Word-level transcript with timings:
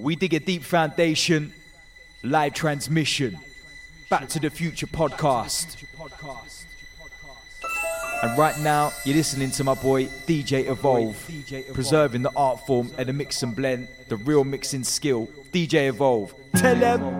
We 0.00 0.16
dig 0.16 0.32
a 0.32 0.40
deep 0.40 0.62
foundation, 0.62 1.52
live 2.22 2.54
transmission, 2.54 3.38
Back 4.08 4.30
to 4.30 4.40
the 4.40 4.48
Future 4.48 4.86
podcast. 4.86 5.76
And 8.22 8.38
right 8.38 8.58
now, 8.60 8.92
you're 9.04 9.16
listening 9.16 9.50
to 9.50 9.64
my 9.64 9.74
boy 9.74 10.06
DJ 10.26 10.70
Evolve, 10.70 11.30
preserving 11.74 12.22
the 12.22 12.32
art 12.34 12.66
form 12.66 12.90
and 12.96 13.10
the 13.10 13.12
mix 13.12 13.42
and 13.42 13.54
blend, 13.54 13.88
the 14.08 14.16
real 14.16 14.42
mixing 14.44 14.84
skill. 14.84 15.28
DJ 15.52 15.88
Evolve. 15.88 16.32
Tell 16.56 16.76
them. 16.76 17.19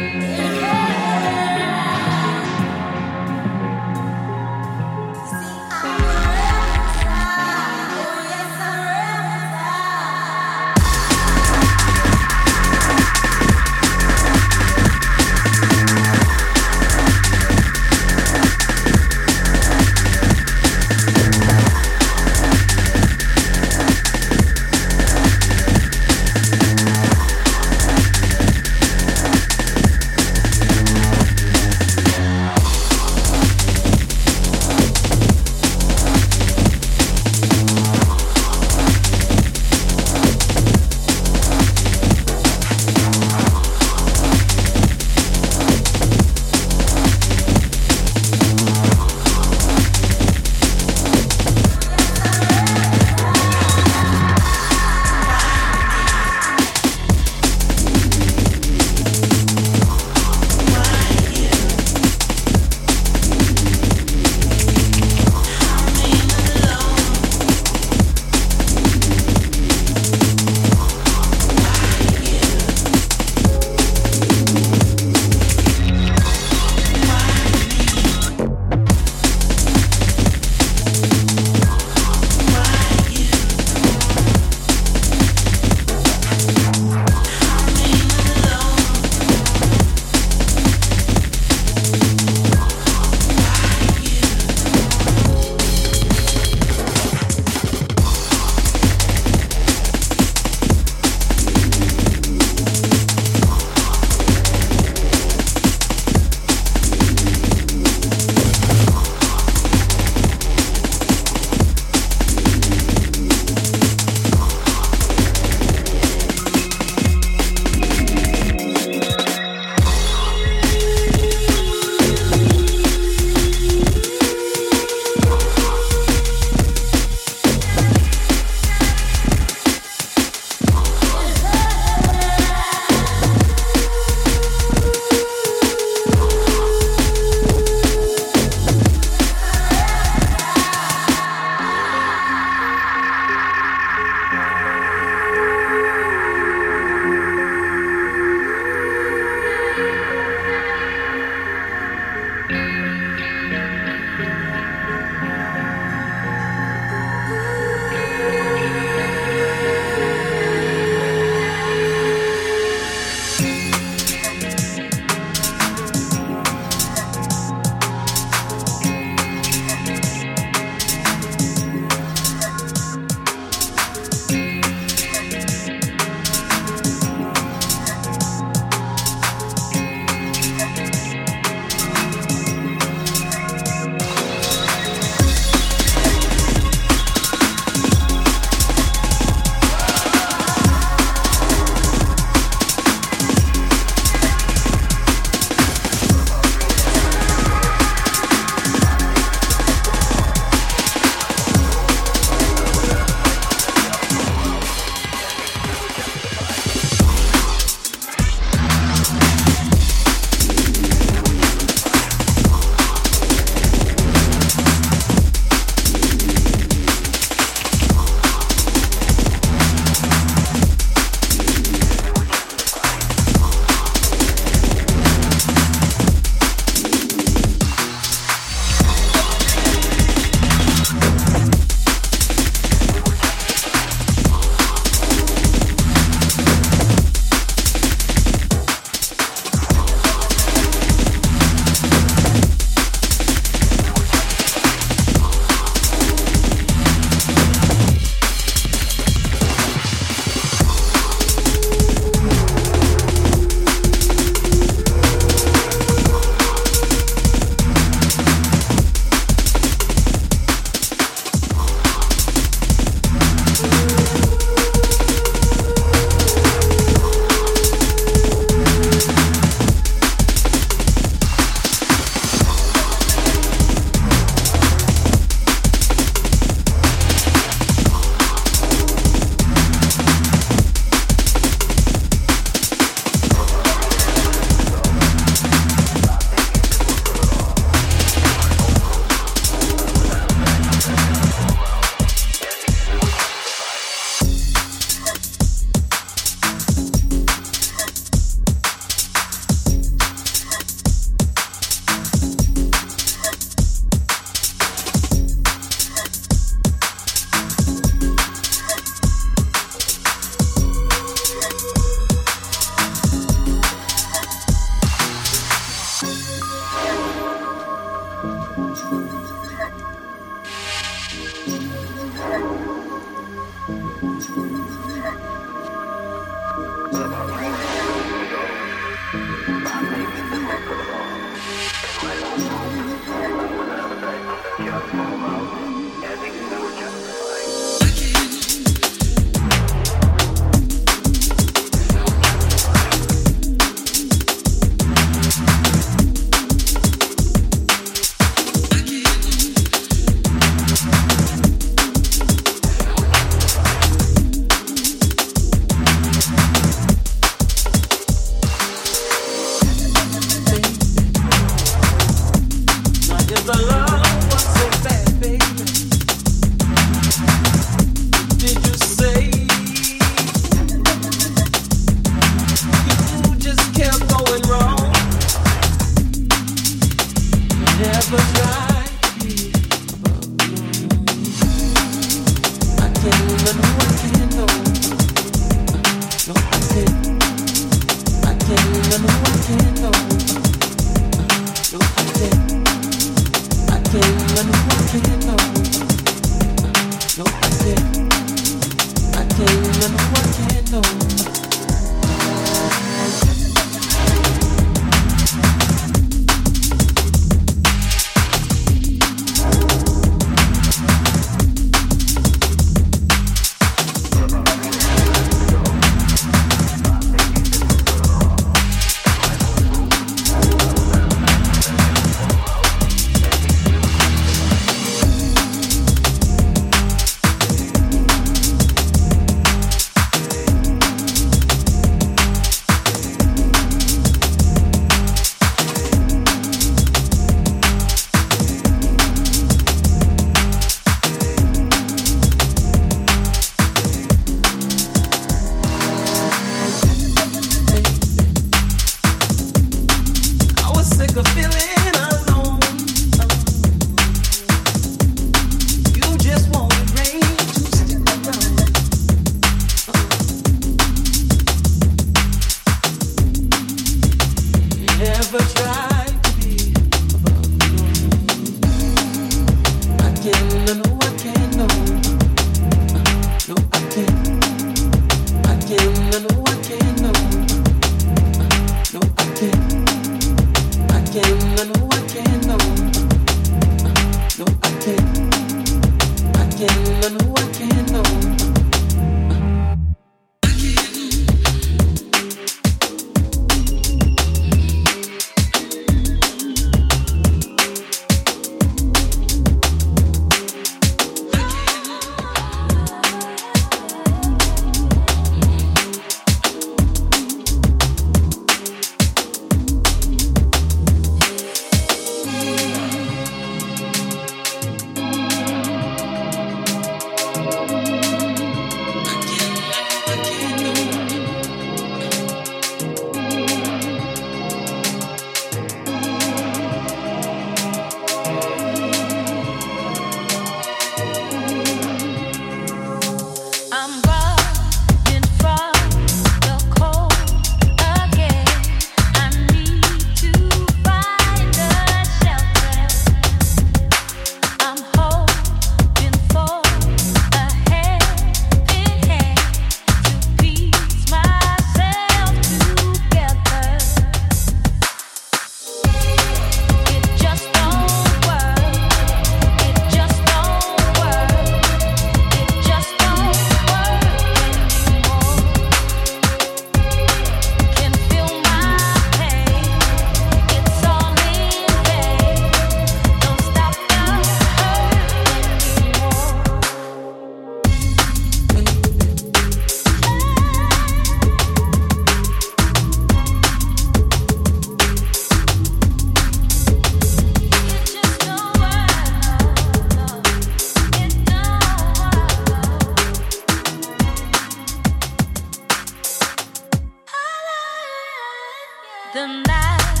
The 599.12 599.26
nights 599.26 600.00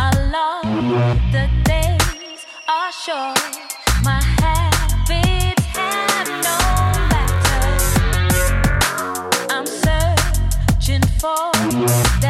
are 0.00 0.12
long, 0.32 0.90
the 1.30 1.48
days 1.62 2.44
are 2.66 2.90
short. 2.90 3.38
My 4.02 4.20
habits 4.40 5.64
have 5.76 6.26
no 6.26 6.58
matter. 7.08 7.76
I'm 9.48 9.64
searching 9.64 11.02
for. 11.20 12.27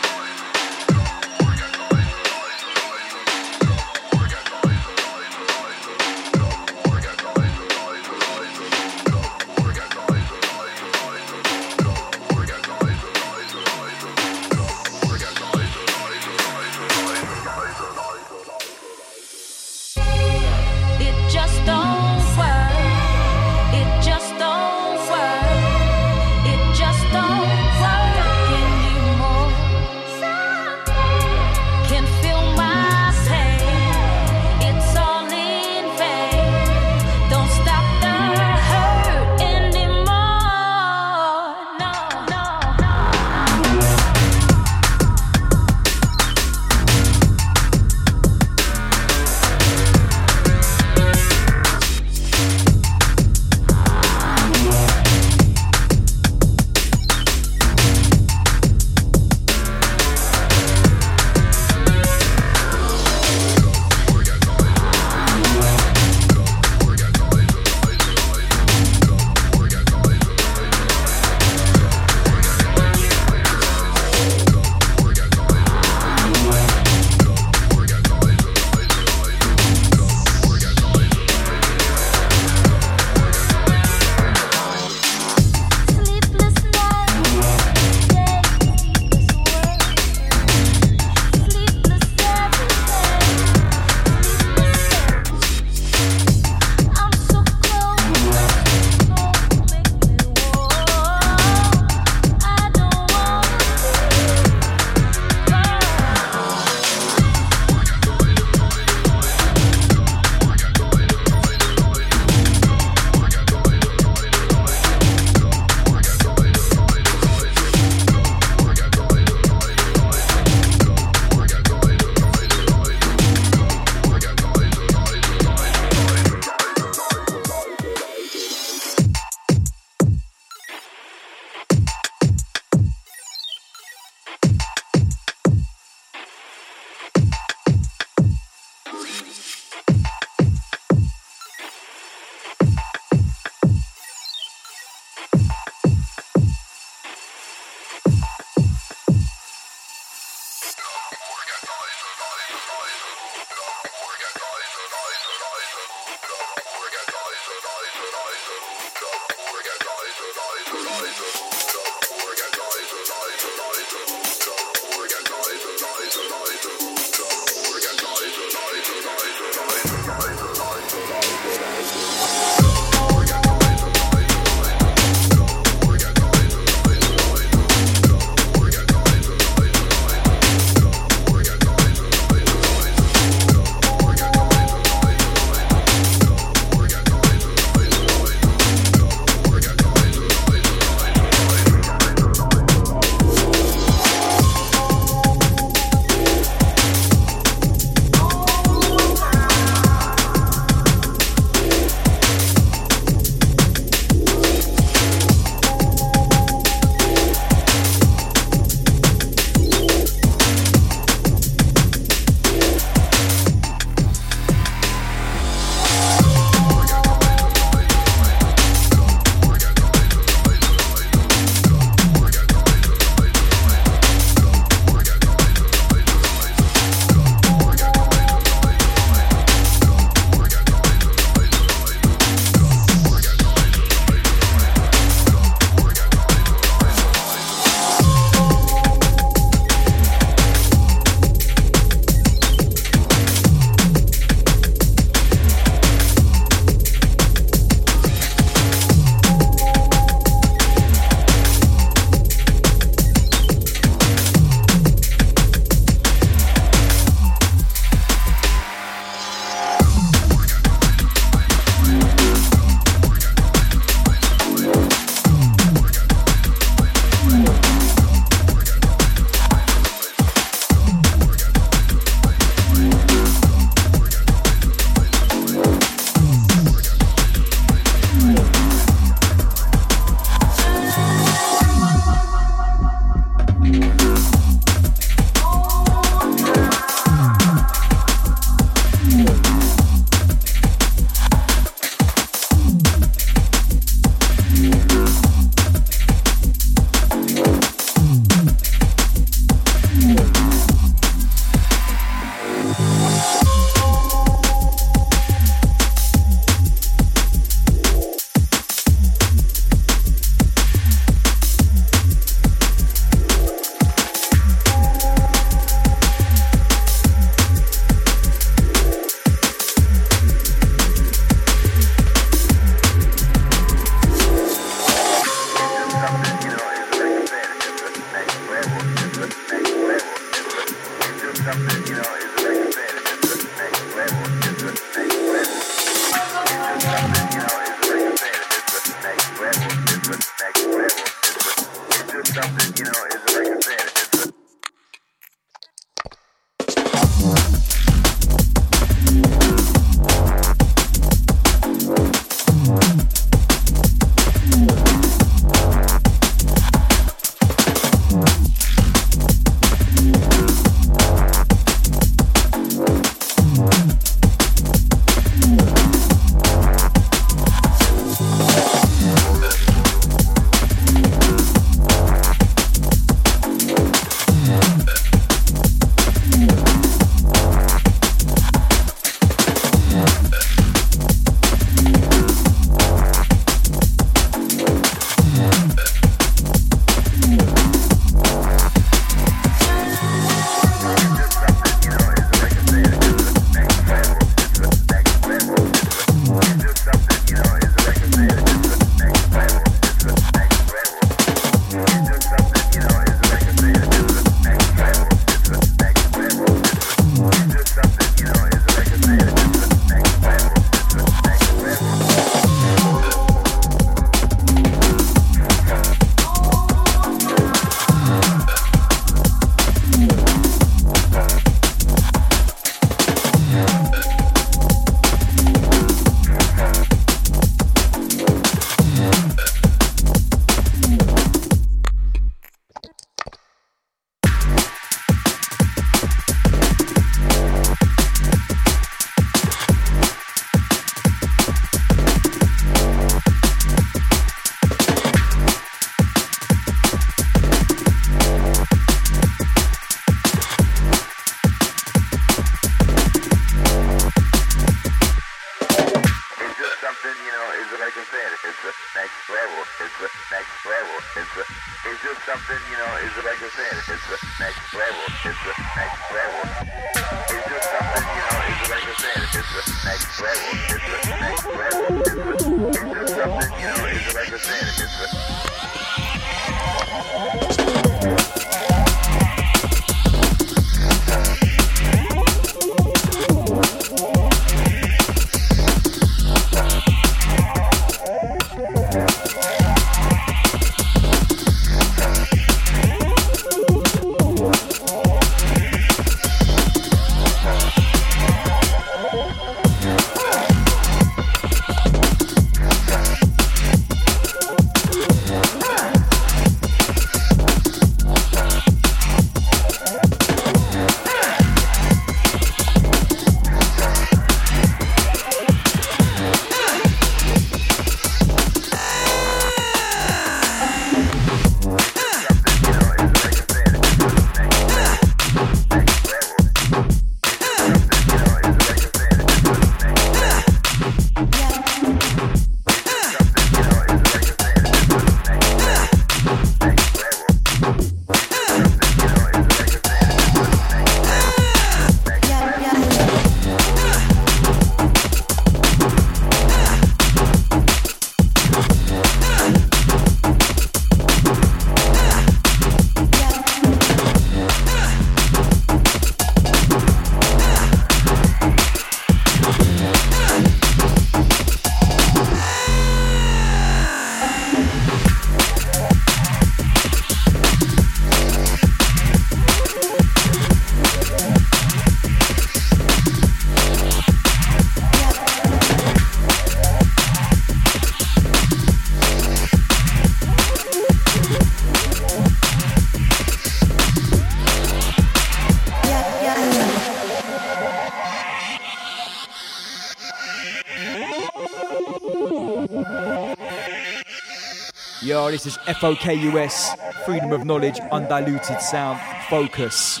are. 595.20 595.30
This 595.30 595.46
is 595.46 595.56
FOKUS, 595.58 597.04
Freedom 597.04 597.32
of 597.32 597.44
Knowledge, 597.44 597.78
Undiluted 597.92 598.60
Sound, 598.60 598.98
Focus. 599.28 600.00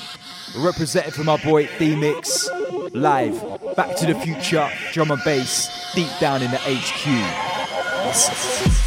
Represented 0.56 1.14
from 1.14 1.28
our 1.28 1.38
boy 1.38 1.68
D 1.78 1.94
Mix, 1.94 2.48
live, 2.92 3.40
back 3.76 3.94
to 3.96 4.06
the 4.06 4.14
future, 4.20 4.68
drum 4.92 5.10
and 5.10 5.22
bass, 5.24 5.92
deep 5.94 6.10
down 6.20 6.42
in 6.42 6.50
the 6.50 6.58
HQ. 6.58 8.79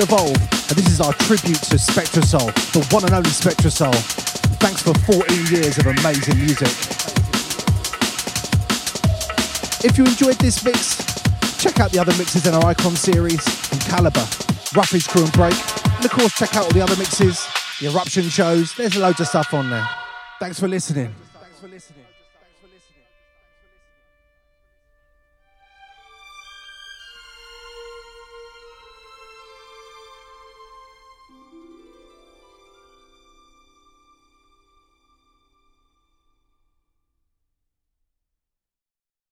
Evolve, 0.00 0.36
and 0.36 0.76
this 0.78 0.88
is 0.88 1.00
our 1.00 1.12
tribute 1.12 1.62
to 1.70 1.76
Spectrasoul, 1.76 2.52
the 2.72 2.84
one 2.94 3.04
and 3.04 3.12
only 3.12 3.30
Spectrasoul. 3.30 3.94
Thanks 4.58 4.82
for 4.82 4.94
14 5.10 5.46
years 5.46 5.78
of 5.78 5.86
amazing 5.86 6.38
music. 6.38 6.68
If 9.84 9.98
you 9.98 10.04
enjoyed 10.04 10.36
this 10.36 10.64
mix, 10.64 10.96
check 11.58 11.80
out 11.80 11.92
the 11.92 11.98
other 11.98 12.16
mixes 12.16 12.46
in 12.46 12.54
our 12.54 12.64
Icon 12.66 12.96
series 12.96 13.42
from 13.68 13.78
Calibre, 13.80 14.22
Rufige 14.72 15.08
Kru 15.08 15.22
and 15.22 15.32
Break, 15.32 15.54
and 15.96 16.04
of 16.04 16.10
course 16.10 16.32
check 16.34 16.56
out 16.56 16.64
all 16.64 16.72
the 16.72 16.82
other 16.82 16.96
mixes, 16.96 17.46
the 17.80 17.88
Eruption 17.88 18.30
shows. 18.30 18.74
There's 18.74 18.96
loads 18.96 19.20
of 19.20 19.28
stuff 19.28 19.52
on 19.54 19.70
there. 19.70 19.88
Thanks 20.40 20.58
for 20.58 20.68
listening. 20.68 21.14